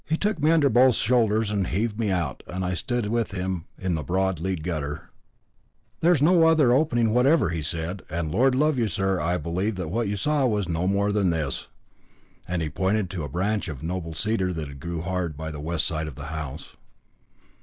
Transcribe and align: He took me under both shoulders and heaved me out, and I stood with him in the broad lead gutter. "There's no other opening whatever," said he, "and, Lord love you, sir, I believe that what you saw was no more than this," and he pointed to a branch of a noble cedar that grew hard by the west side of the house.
He 0.03 0.17
took 0.17 0.41
me 0.41 0.49
under 0.49 0.67
both 0.67 0.95
shoulders 0.95 1.51
and 1.51 1.67
heaved 1.67 1.99
me 1.99 2.09
out, 2.09 2.41
and 2.47 2.65
I 2.65 2.73
stood 2.73 3.05
with 3.05 3.33
him 3.33 3.65
in 3.77 3.93
the 3.93 4.01
broad 4.01 4.39
lead 4.39 4.63
gutter. 4.63 5.11
"There's 5.99 6.23
no 6.23 6.45
other 6.47 6.73
opening 6.73 7.13
whatever," 7.13 7.55
said 7.61 8.01
he, 8.09 8.15
"and, 8.15 8.31
Lord 8.31 8.55
love 8.55 8.79
you, 8.79 8.87
sir, 8.87 9.19
I 9.21 9.37
believe 9.37 9.75
that 9.75 9.89
what 9.91 10.07
you 10.07 10.17
saw 10.17 10.47
was 10.47 10.67
no 10.67 10.87
more 10.87 11.11
than 11.11 11.29
this," 11.29 11.67
and 12.47 12.63
he 12.63 12.69
pointed 12.71 13.11
to 13.11 13.23
a 13.23 13.29
branch 13.29 13.67
of 13.67 13.83
a 13.83 13.85
noble 13.85 14.15
cedar 14.15 14.51
that 14.53 14.79
grew 14.79 15.01
hard 15.03 15.37
by 15.37 15.51
the 15.51 15.59
west 15.59 15.85
side 15.85 16.07
of 16.07 16.15
the 16.15 16.25
house. 16.33 16.75